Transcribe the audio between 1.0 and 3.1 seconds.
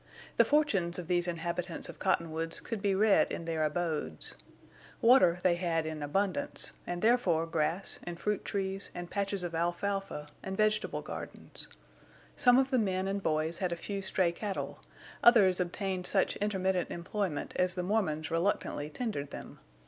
these inhabitants of Cottonwoods could be